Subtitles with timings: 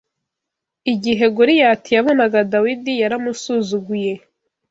[0.93, 4.13] Igihe Goliyati yabonaga Dawidi yaramusuzuguye